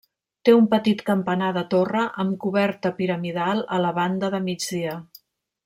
[0.47, 5.01] Té un petit campanar de torre amb coberta piramidal a la banda de migdia.